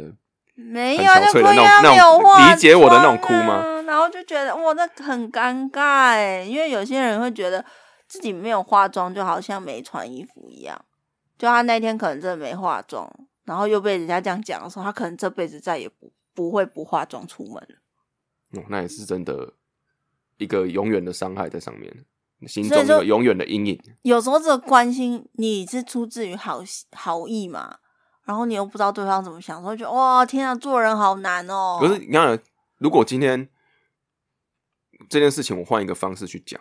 [0.53, 3.81] 没有，就憔悴的那种那种有化理解我的那种哭吗啊？
[3.81, 7.65] 然后就觉得哇，那很尴尬哎，因为有些人会觉得
[8.11, 10.83] 自己没有化妆，就好像没穿衣服一样。
[11.37, 13.09] 就他那天可能真的没化妆，
[13.45, 18.59] 然后又被人家这样讲的时候，他可能这辈子再也不不会不化妆出门了。
[18.59, 19.53] 哦，那也是真的
[20.35, 21.89] 一个永远的伤害在上面，
[22.47, 23.81] 心中一个永远的阴影。
[24.01, 27.77] 有时候这个关心你是出自于好好意嘛，
[28.25, 31.77] 然后你又不知道对方怎么想，所以觉得哇天啊，做人好难哦。
[31.79, 32.37] 可是你看，
[32.77, 33.47] 如果今天
[35.07, 36.59] 这件事情我换一个方式去讲，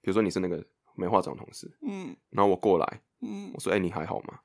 [0.00, 4.40] 比如说你是那个没化妆的同事，嗯然后我过来，嗯我，说：“哎、你还好吗？”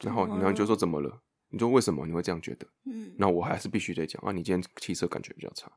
[0.00, 5.70] 然后然后就说：“怎么了？”你说：“为什么你会这样觉得？”嗯，那我还是必须得讲啊，你今天气色感觉比较差，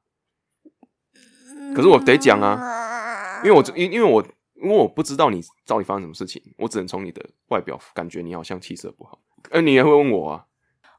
[1.75, 4.21] 可是我得讲啊因为我因因为我
[4.55, 10.47] 因为我不知道你到底发生什么事情，我只能从你的外表感觉你好像气色不好，而你也会问我啊，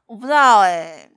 [0.07, 1.10] 我不知道哎、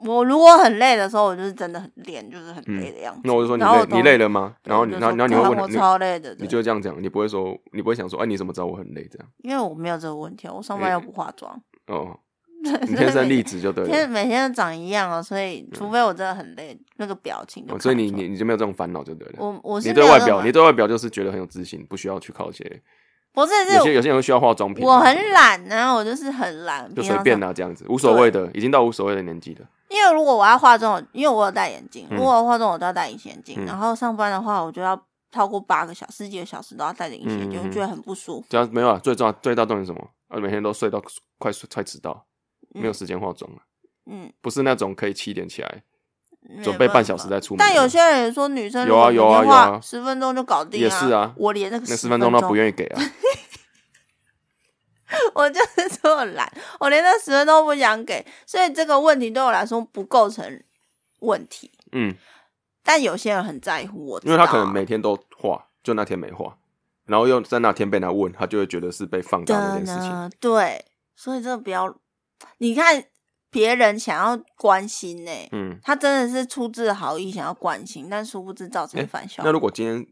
[0.00, 3.20] 我如果很累的时候，我就是真的很脸就是很累的样子。
[3.20, 4.54] 嗯那我就说你累，你累了吗？
[4.64, 9.06] 然后你，然后，然后你会问你，超累的，你就会这样讲，你不会说，你不会想说，哎，你怎么知道我很累？
[9.10, 12.18] 这样因为我没有这个问题，我上班又不化妆，哦，
[12.88, 19.34] 你天生丽质就对天了，每天都长一样哦，所以除非我真的很累，那个表情哦所以你你你就没有这种烦恼就对了。
[19.38, 22.82] 我我是你对外表，你对外表就是觉得很有自信，不需要去靠一些
[23.46, 27.46] 不是有些是有些人会需要化妆品，我很懒呢，我就是很懒，就随便的。
[27.46, 29.66] 啦，这样子无所谓的，已经到无所谓的年纪了。
[29.88, 33.64] 因为如果我要化妆，因为我有戴眼镜，嗯如果化妆，我都要戴隐形眼镜。
[33.64, 38.46] 嗯然后上班的话，我就要超过八个小时、十几个小时都要戴着隐形眼镜，嗯嗯嗯我觉得很不舒服。
[38.50, 40.08] 这样没有啊，最重要最大重点是什么？
[40.28, 41.02] 啊，每天都睡到
[41.38, 42.26] 快睡快迟到，
[42.74, 43.58] 嗯没有时间化妆了。
[44.10, 45.82] 嗯，不是那种可以七点起来
[46.62, 47.58] 准备半小时再出门。
[47.58, 51.34] 但有些人也说女生有啊有啊有啊十分钟就搞定，也是啊。
[51.36, 53.02] 我连那个那十分钟都不愿意给啊。
[55.34, 60.62] 我就是这么懒，我连那十分钟都不想给，所以这个问题对我来说不构成
[61.20, 61.70] 问题。
[61.92, 62.14] 嗯，
[62.84, 66.58] 但有些人很在乎我，因为他可能每天都画，就那天没画，
[67.06, 70.30] 然后又在那天被他问，他就会觉得是被放大那件事情。
[70.38, 70.84] 对，
[71.16, 71.96] 所以这个不要，
[72.58, 73.02] 你看
[73.50, 79.42] 别人想要关心呢，嗯，他真的是出自好意想要关心，但殊不知造成反效。
[79.44, 80.06] 那如果今天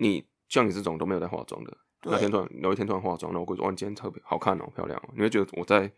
[0.00, 5.90] 你像你这种都没有在化妆的，那天突然有一天突然化妆，那我会说哇，今天特别好看哦，漂亮哦，你会觉得我在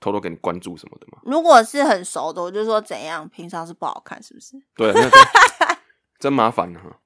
[0.00, 1.18] 偷偷给你关注什么的吗？
[1.24, 4.56] 如果是很熟的，我就说怎样，平常是不好看，是不是？
[4.74, 4.92] 对，
[6.18, 7.00] 真麻烦哈。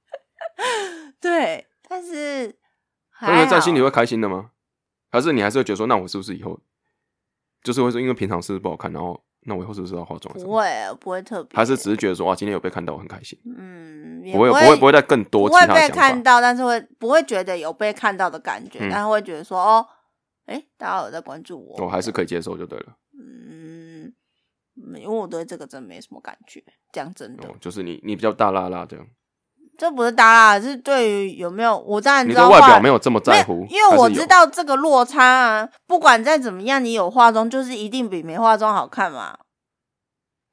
[1.19, 2.55] 对，但是，
[3.21, 4.51] 那在心里会开心的吗？
[5.09, 6.59] 还是你还是会觉得说，那我是不是以后
[7.63, 10.33] 就是会说，因为平常是不好看，然后那我以后是不是要化妆？
[10.35, 11.55] 不会，不会特别。
[11.55, 13.39] 还是只是觉得说，哇，今天有被看到，我很开心。
[13.45, 15.47] 嗯，不会，不会，不会再更多。
[15.47, 18.87] 不会被看到，但是会不会觉得有被看到的感觉？
[18.91, 19.85] 但是会觉得说，哦，
[20.45, 22.97] 哎，大家有在关注我，我还是可以接受就对了。
[23.17, 24.13] 嗯，
[24.95, 29.07] 因为我对这个真没什么感觉，讲真的，就是你，你比较大啦啦这样。
[29.75, 35.69] 这不是耷拉，是对于有没有我当然知道外表没有这么在乎，因为我知道这个落差啊。
[35.87, 39.37] 不管再怎么样，你有化妆就是一定比没化妆好看嘛。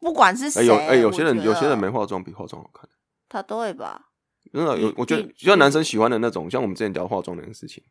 [0.00, 2.88] 不管是谁，有哎，有些人有些人没化妆比化妆好看，
[3.28, 4.06] 他都会吧？
[4.52, 7.84] 真的有，我觉得就像男生喜欢的那种，像我们之前聊化妆那件事情，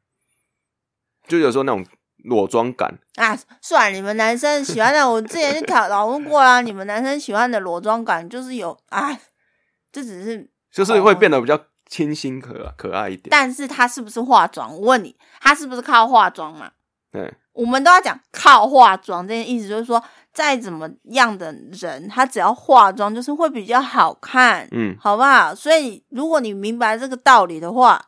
[1.28, 1.86] 就有时候那种
[2.24, 3.38] 裸妆感啊。
[3.62, 6.60] 算了，你们男生喜欢的，我之前就讨讨论过啦。
[6.62, 9.16] 你们男生喜欢的裸妆感就是有啊，
[9.92, 10.50] 这只是。
[10.80, 14.74] 就是会变得比较清新可可爱一点，但是他是不是化妆？
[14.74, 16.72] 我问你，他是不是靠化妆嘛？
[17.12, 25.54] 对，我们都要讲靠化妆这件意思，就是说，再怎么样的人，他只要化妆，就是会比较好看，嗯，好不好？
[25.54, 28.02] 所以，如果你明白这个道理的话，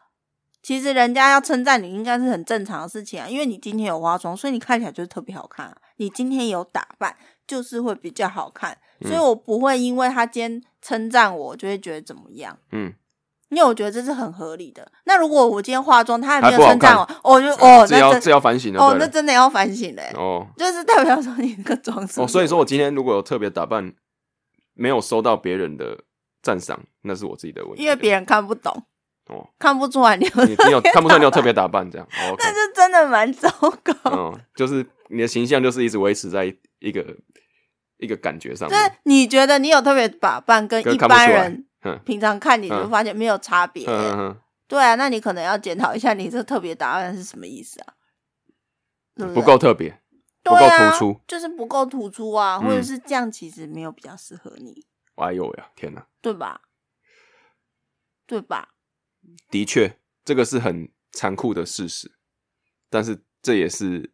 [0.63, 3.27] 其实人家要称赞你，应该是很正常的事情啊。
[3.27, 5.75] 因为你今天有化妆，所以你看起来就是特别好看。
[5.97, 8.77] 你今天有打扮，就是会比较好看。
[9.01, 12.57] 所以我不会因为他今天称赞我，就会觉得怎么样。
[12.71, 12.93] 嗯，
[13.49, 14.91] 因为我觉得这是很合理的。
[15.05, 18.81] 那如果我今天化妆，他还没有称赞我，我就哦， 这要这要反省了。
[18.81, 20.11] 哦，那真的要反省嘞。
[20.15, 22.19] 哦，就是代表说你那个妆是。
[22.19, 23.93] 哦，所以说我今天如果有特别打扮，
[24.73, 25.99] 没有收到别人的
[26.41, 27.83] 赞赏，那是我自己的问题。
[27.83, 28.71] 因为别人看不懂，
[29.27, 32.07] 哦，看不出来你有你有看不出来你有特别打扮这样。
[32.11, 33.49] 那就真的蛮糟
[33.83, 33.93] 糕。
[34.05, 36.45] 嗯，就是你的形象就是一直维持在
[36.79, 37.05] 一个。
[38.01, 41.65] 一个感觉上，就是你觉得你有特别打扮，跟一般人
[42.03, 43.85] 平常看你就发现没有差别。
[44.67, 47.93] 对啊，那你可能要检讨一下，你这特别打扮是什么意思啊？
[49.33, 50.01] 不够特别，
[50.41, 54.85] 不够突出，就是不够突出啊，或者是这样，其实没有比较适合你。
[55.15, 56.61] 哎呦呀，天哪，对吧？
[58.25, 58.69] 对吧？
[59.51, 62.11] 的确，这个是很残酷的事实，
[62.89, 64.11] 但是这也是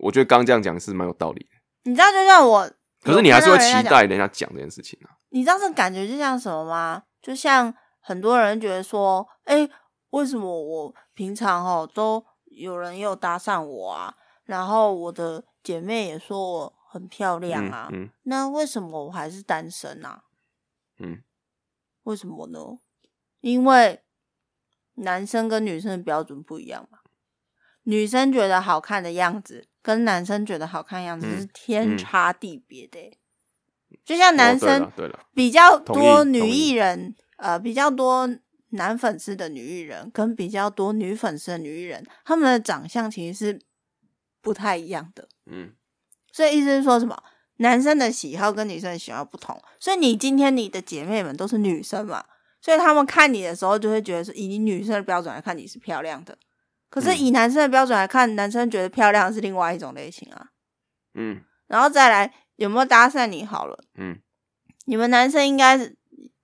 [0.00, 1.58] 我觉得刚这样讲是蛮有道理的。
[1.84, 2.72] 你知道，就像我。
[3.02, 5.16] 可是你还是会期待人家讲这件事情啊？
[5.30, 7.02] 你知道这感觉就像什么吗？
[7.22, 9.68] 就像很多人觉得说，哎，
[10.10, 14.14] 为什么我平常哦都有人又搭讪我啊？
[14.44, 17.88] 然后我的姐妹也说我很漂亮啊，
[18.24, 20.24] 那为什么我还是单身啊？
[20.98, 21.22] 嗯，
[22.02, 22.58] 为什么呢？
[23.40, 24.02] 因为
[24.94, 26.99] 男生跟女生的标准不一样嘛。
[27.84, 29.66] 女生觉得好看的样子。
[29.82, 33.16] 跟男生觉得好看样子是天差地别的，
[34.04, 34.92] 就像男生
[35.32, 38.28] 比较多女艺人，呃，比较多
[38.72, 43.60] 男粉丝的女艺人，跟比较多女粉丝的女艺人，他们的长相其实是
[44.42, 45.26] 不太一样的。
[45.46, 45.72] 嗯，
[46.30, 47.16] 所以意思是说什么？
[47.56, 52.22] 男生的喜好跟女生的喜好不同，所以你今天你的姐妹们都是女生嘛，
[52.60, 56.36] 所以他们看你的时候就会觉得说，以女生的标准来看，你是漂亮的。
[56.90, 60.48] 可是以男生的标准来看，男生觉得漂亮是另外一种类型啊。
[61.14, 63.84] 嗯，然后再来有没有搭讪你好了。
[63.94, 64.20] 嗯，
[64.86, 65.78] 你们男生应该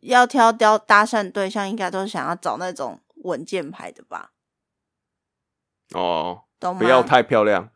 [0.01, 4.31] 要挑挑搭讪对象，应该都是想要找那种稳健派的吧？
[5.95, 6.81] 哦，懂吗？
[6.81, 7.69] 不要太漂亮。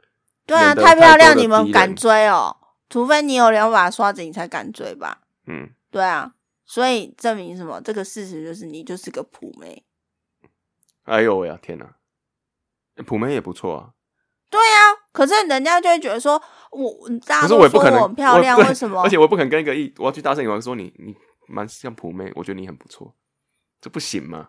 [0.47, 2.57] 对啊，太漂亮你们敢追哦？
[2.89, 5.23] 除非你有两把刷子，你才敢追吧？
[5.47, 6.35] 嗯，对啊。
[6.65, 7.81] 所以证明什么？
[7.81, 9.85] 这个事实就是你就是个普妹。
[11.03, 11.97] 哎呦喂呀，天哪！
[13.03, 13.91] 普妹也不错啊，
[14.51, 16.93] 对呀，可是人家就会觉得说，我
[17.27, 19.01] 大家都说我很漂亮，为什么？
[19.05, 21.15] 而且我不肯跟一个一我要去搭讪你，我说你你
[21.49, 23.15] 蛮像普妹，我觉得你很不错，
[23.81, 24.49] 这不行吗？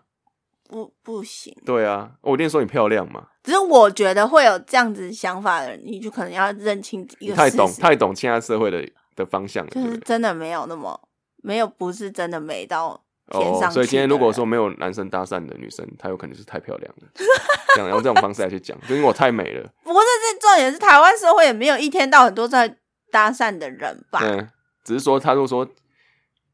[0.68, 1.54] 不不行。
[1.66, 3.28] 对啊，我一定说你漂亮嘛。
[3.42, 10.98] 只是我觉得会有这样子想法的人，你就可能要认清一个太懂太懂现在社会的的方向，就是真的没有那么
[11.42, 17.08] 没有不是真的美到天上去哦，所以今天如果人说没有男生搭讪的女生，她有可能是太漂亮了，
[17.74, 19.68] 这样用这种方式来去讲，就因为我太美了。
[19.82, 22.76] 不过这重点是台湾社会也没有一天到很多在
[23.10, 24.20] 搭讪的人吧？
[24.22, 24.48] 嗯，
[24.84, 25.66] 只是说他如果说，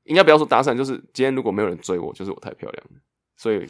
[0.05, 3.01] 应该不要说搭讪，就是今天如果没有人追我，就是我太漂亮了，
[3.37, 3.69] 所以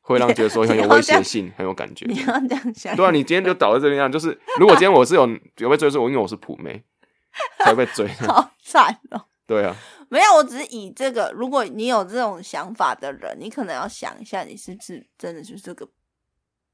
[0.00, 2.06] 会让人觉得说很有威胁性，很有感觉。
[2.10, 6.82] 你要这样想，对啊，你今天就倒在这边样，就是如果今天我是有有被追，是我因为我是普妹
[7.64, 8.06] 才被追。
[8.26, 9.22] 好惨哦。
[9.50, 9.76] 对啊，
[10.08, 15.88] 没有，我只是以这个，如果你有这种想法的人，你可能要想一下，你是不是真的就是个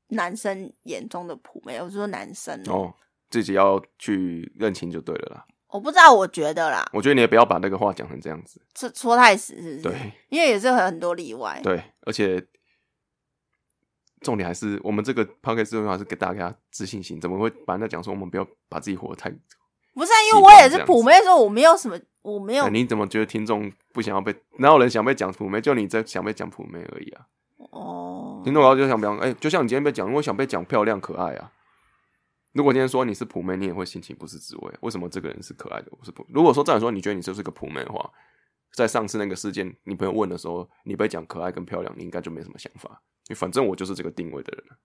[0.09, 1.81] 男生眼中的普妹？
[1.81, 2.93] 我说男生哦，
[3.31, 5.47] 自己要去认清就对了啦。
[5.69, 8.61] 我不知道，我觉得啦，我觉得你也不要把那个话讲成这样子。
[8.75, 9.81] 说说太死是不是？
[9.81, 11.59] 对，因为也是有很多例外。
[11.63, 12.47] 对，而且
[14.21, 19.35] 重点还是我们这个 p o c k e t 重要还是给大家自信心，怎么会把人家讲说我们不要把自己活得太？
[19.97, 22.67] 不是、啊，因为我也是普妹，说我没有什么，我没有。
[22.67, 24.37] 哎你怎么觉得听众不想要被？
[24.59, 25.59] 哪有人想被讲普妹？
[25.59, 27.27] 就你在想被讲普妹而已啊！
[27.71, 31.51] 哦，听众然后就想讲，哎、就像你今天被讲，我想被讲漂亮可爱啊。
[32.53, 34.71] 如果今天说你是普妹，你也会心情不是滋味。
[34.81, 36.27] 为什么这个人是可爱的，我是普？
[36.29, 38.11] 如果说这样说，你觉得你就是个普妹的话，
[38.75, 43.01] 在上次那个事件，你朋友问的时候，你被讲可爱跟漂亮，你应该就没什么想法。
[43.35, 44.77] 反正我就是这个定位的人，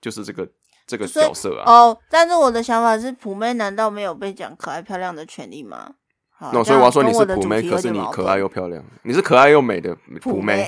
[0.00, 0.48] 就是这个
[0.90, 1.64] 这个角色啊。
[1.70, 5.94] 哦，但是我的想法是，普妹难道没有被讲可爱漂亮的权利吗？
[6.28, 10.66] 好那所以我要说你是普妹，可是你可爱又漂亮，你是可爱又美的普妹。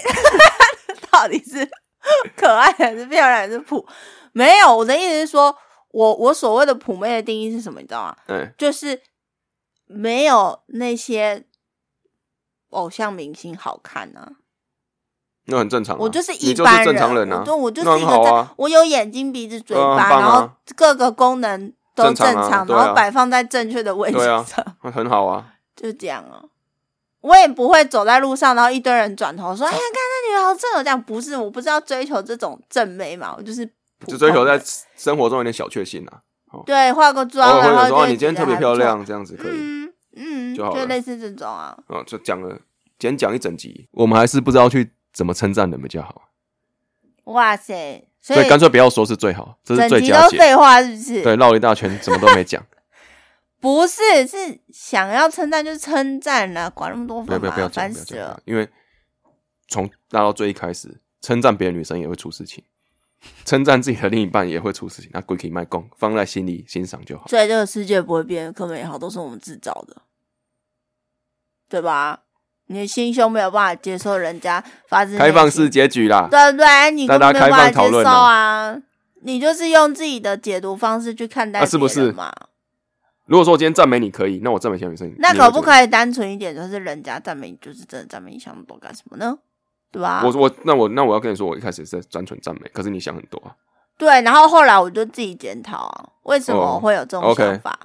[1.10, 1.68] 到底是
[2.36, 3.84] 可爱还是漂亮还是普？
[4.32, 5.54] 没有，我的意思是说，
[5.90, 7.80] 我我所谓的普妹的定义是什么？
[7.80, 8.16] 你知道吗？
[8.28, 9.00] 嗯，就是
[9.86, 11.44] 没有那些
[12.70, 14.32] 偶像明星好看啊。
[15.46, 15.98] 那很正常啊。
[16.00, 18.52] 我就是一般正常人啊我，就我就是一个在，很好啊。
[18.56, 25.46] 我有眼睛、鼻子、嘴嗯巴，然后各个功能都正常然后摆放在正确的位置对啊上，很好啊。
[25.76, 26.42] 就这样啊。
[27.20, 33.64] 我也不会走在路上，然后一堆人转头说：“哎呀， 看那女的好正哦！”这样不是，我不是要追求这种正美嘛，我就是
[34.00, 34.60] 普就追求在
[34.96, 36.18] 生活中有点小确幸啊。
[36.66, 39.52] 对化个偶妆，然后你今天特别漂亮，这样子可以。
[39.52, 41.74] 嗯嗯，就好就类似这种啊。
[41.86, 42.50] 哦，就讲了，
[42.98, 46.30] 今天讲一整集，我们还是不知道去怎么称赞人比较好，
[47.24, 51.22] 哇塞，所以干脆不要说是最好，这是整集最佳废话，是不是？
[51.22, 52.64] 对，绕了一大圈，什么都没讲。
[53.60, 57.68] 不是，是想要称赞就称赞了，管那么多不要不要不要？
[57.68, 58.42] 讲，烦死了不要讲，。
[58.46, 58.68] 因为
[59.68, 62.64] 从拉到最一开始，称赞别的女生也会出事情，
[63.44, 65.10] 称赞自己的另一半也会出事情。
[65.14, 67.28] 那鬼可以卖供，放在心里欣赏就好。
[67.28, 70.02] 所以这个世界不会变得更美好，都是我们制造的，
[71.68, 72.24] 对吧？
[72.66, 76.90] 你的心胸没有办法接受人家发自开放式结局啦，对不对？
[76.92, 78.78] 你根本没有大家开放办法接受讨论啊啊！
[79.22, 82.32] 你就是用自己的解读方式去看待啊是不是嘛？
[83.26, 85.52] 如果说我今天赞美你可以，那我赞美小女生，那你会怎么样？
[85.52, 89.38] 可不可以单纯一点，就是人家赞美你，就是真的赞美你，想那么多干什么呢？
[89.92, 90.22] 对吧？
[90.24, 93.54] 我我那我那我要跟你说，我一开始是在单纯赞美，可是你想很多啊。
[93.98, 97.78] 对，然后后来我就自己检讨啊，为什么会有这种想法？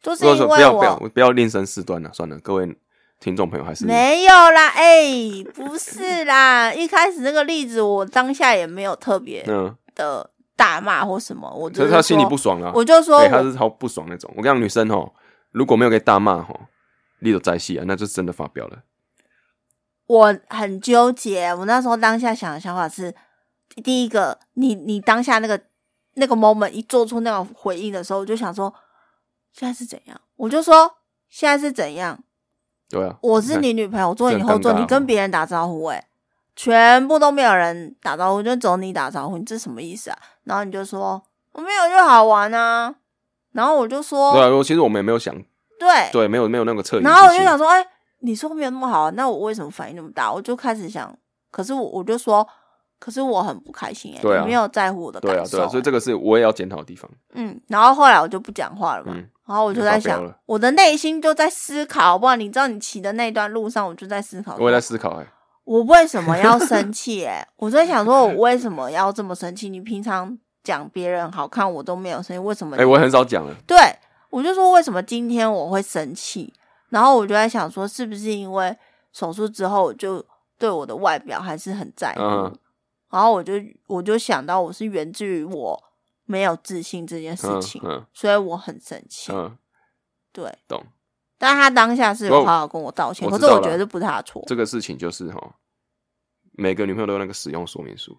[0.00, 2.76] 就是因为不要不要我不要吝啬事端了，算了，各位
[3.24, 5.08] 听众朋友还是没有啦，哎、
[5.54, 12.70] 不是啦， 一开始那个例子，我当下也没有特别嗯，的大骂或什么，我就可是他心里不爽啊。
[12.74, 14.30] 我就说他是超不爽那种。
[14.36, 15.10] 我跟你讲，女生哦，
[15.52, 16.60] 如果没有给大骂吼，
[17.20, 18.80] 力都在戏啊，那就真的发飙了。
[20.06, 23.14] 我很纠结，我那时候当下想的想法是，
[23.82, 25.58] 第一个，你你当下那个
[26.16, 28.74] 那个 moment 一做出那种回应的时候，我就想说，
[29.54, 30.20] 现在是怎样？
[30.36, 30.96] 我就说
[31.30, 32.22] 现在是怎样？
[32.88, 36.04] 对啊，我是你女朋友，我坐你后座，你跟别人打招呼、欸，
[36.54, 40.18] 全部都没有人打招呼，就只有你打招呼，你这什么意思啊？
[40.44, 42.94] 然后你就说我没有就好玩啊，
[43.52, 45.34] 然后我就说对啊，我其实我们也没有想，
[45.78, 47.02] 对，对，没有没有那个侧影。
[47.02, 47.84] 然后我就想，说，哎、
[48.20, 50.32] 你说没有那么好，那我为什么反应那么大？
[50.32, 51.16] 我就开始想，
[51.50, 52.46] 可是我我就说，
[52.98, 57.10] 可是我很不开心哎、对啊你没有在乎我的感受、对啊对啊，所以这个是我也要检讨的地方。
[57.34, 62.40] 嗯，然后后来我就不讲话了嘛，嗯然后我就在想你发飙了，我的内心就在思考，好不然？
[62.40, 65.26] 你知道你骑的那段路上，我就在思考，我也在思考，哎，
[65.64, 67.26] 我为什么要生气？
[67.26, 69.68] 哎，我在想说，我为什么要这么生气？
[69.68, 72.82] 你平常讲别人好看，我都没有生气，为什么你？
[72.82, 73.54] 哎，我很少讲了。
[73.66, 73.76] 对，
[74.30, 76.50] 我就说为什么今天我会生气？
[76.88, 78.74] 然后我就在想说，是不是因为
[79.12, 80.24] 手术之后，我就
[80.58, 82.18] 对我的外表还是很在意？
[82.18, 82.50] 嗯
[83.14, 83.52] 然后我就
[83.86, 85.84] 我就想到，我是源自于我
[86.24, 89.30] 没有自信这件事嗯情，嗯所以我很生气。
[89.32, 89.56] 嗯，
[90.32, 90.84] 对，懂。
[91.38, 94.42] 但他当下是有我好好跟我道歉，可是我觉得这不是他的错。
[94.48, 95.54] 这个事情就是哈，
[96.52, 98.18] 每个女朋友都有那个使用说明书，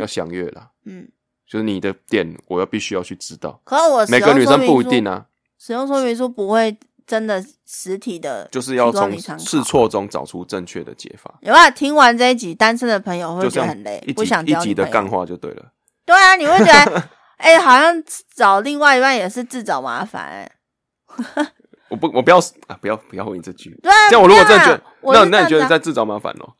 [0.00, 0.72] 要详阅啦。
[0.84, 1.08] 嗯。
[1.46, 3.60] 就是你的点，我要必须要去知道。
[3.62, 6.76] 可是我每个女生不一定啊，使用说明书不会
[7.06, 15.06] 真的实体的，就是要从试错中找出正确的解法，有没有听完这一集，单身的朋友会觉得很累，不想一集的干。
[15.06, 15.66] 话就对了。
[16.04, 17.02] 对啊，你会觉得，
[17.38, 18.02] 哎、好像
[18.34, 20.52] 找另外一半也是自找麻烦、欸。
[21.88, 23.70] 我不，我不要啊，不要不要回你这句。
[23.82, 26.56] 对啊，这样我如果真的觉得，那那你觉得在自找麻烦咯？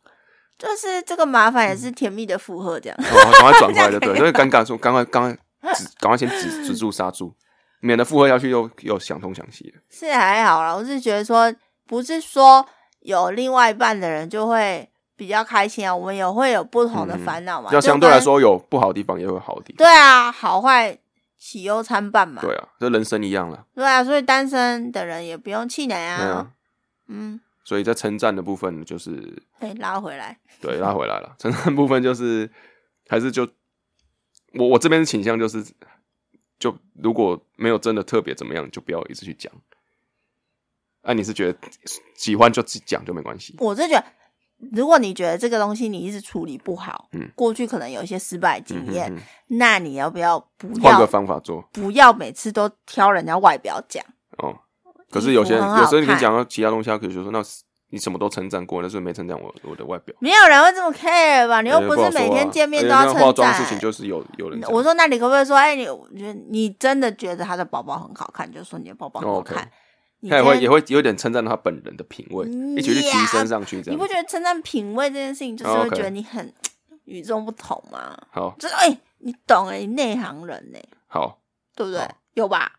[0.56, 2.96] 就是这个麻烦也是甜蜜的负荷，这样。
[2.98, 5.32] 哦，赶快转回来就对了，因 为尴尬说，赶快赶快
[5.74, 7.34] 止，赶快先止止住刹住，
[7.86, 9.78] 免得复合下去又又想东想西的。
[9.88, 11.54] 是还好啦，我是觉得说，
[11.86, 12.66] 不是说
[13.00, 17.70] 有另外一半的人就会比较开心啊，我们也会有不同的嗯烦恼嘛。
[17.72, 19.78] 要相对来说有不好的地方，也有好的地方。
[19.78, 20.98] 对啊，好坏
[21.38, 22.42] 喜忧参半嘛。
[22.42, 23.64] 对啊，这人生一样了。
[23.74, 26.50] 对啊，所以单身的人也不用气馁对啊啊。，
[27.08, 32.50] 嗯，所以在称赞的部分就是哎、拉回来，对拉回来了， 称赞部分就是
[33.08, 33.48] 还是就
[34.54, 35.64] 我我这边倾向就是，
[36.70, 39.52] 就如果没有真的特别怎么样，就不要一直去讲。
[41.02, 41.58] 哎、你是觉得
[42.16, 43.54] 喜欢就讲就没关系？
[43.58, 44.04] 我是觉得，
[44.72, 49.20] 如果你觉得这个东西你一直处理不好，嗯过去可能有一些失败经验，嗯
[49.58, 54.04] 那你要不要不要换个方法做不要每次都挑人家外表讲？
[54.38, 54.58] 哦。
[55.08, 57.40] 可是有些有时候你看讲到其他东西，他可以就说那
[57.90, 60.14] 你什么都称赞过，但是没称赞我我的外表。
[60.18, 61.60] 没有人会这么 care 吧？
[61.62, 63.64] 你又哎不是每天见面都要称赞妆事。
[63.66, 69.70] 情就是有有人我说，那你可不可以说，哎，你我觉得你真的觉得他的包包很好看，就说你的包包很好看
[70.28, 76.52] 他也会也会有点称赞他本人的品味，嗯一起去提升上去，这样你不觉得称赞品味这件事情，就是哦会觉得你很
[77.04, 78.16] 与众不同吗？
[78.30, 81.38] 好就是哎、你懂哎、你内行人呢、好，
[81.76, 82.08] 对不对好？
[82.34, 82.72] 有吧？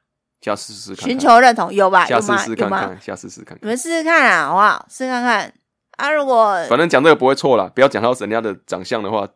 [0.48, 2.06] 下次试试看看，寻求认同有吧？
[2.06, 2.56] 下次试试？
[2.56, 3.60] 看看，下次试试看看。
[3.62, 4.86] 你们试试看啊，好不好？
[4.90, 5.54] 试看看
[5.98, 6.10] 啊！
[6.10, 9.28] 如果反正讲这个不会错啦，不要讲到人家的长相的话，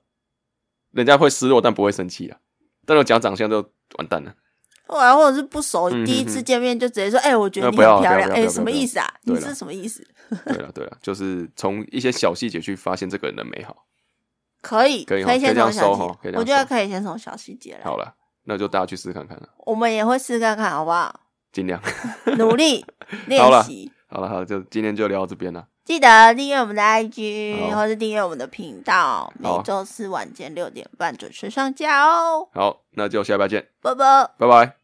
[0.91, 2.37] 人家会失落，但不会生气啊。
[2.85, 3.57] 但是讲长相就
[3.97, 4.33] 完蛋了。
[4.87, 9.07] 后来或者是不熟，嗯第一次见面就直接说，哎、我觉得你很漂亮，哎、什么意思啊？
[9.23, 10.05] 你是什么意思？
[10.45, 13.85] 对了对了，就是从一些小细节去发现这个人的美好。
[14.61, 17.83] 可以，可以可以先从小我觉得可以先从小细节来。
[17.83, 18.13] 好了，
[18.43, 21.19] 那就大家去试看看了，我们也会试看看，好不好？
[21.51, 21.81] 尽量。
[22.37, 22.85] 努力
[23.27, 23.91] 练好了习。
[24.07, 25.67] 好了好了，就今天就聊到这边了。
[25.83, 32.47] 记得订阅我们的 IG，或是订阅我们的频道，每好周四晚间六点半准时上架哦。
[32.53, 34.29] 好，那就下礼拜见，拜拜。
[34.37, 34.75] 拜拜。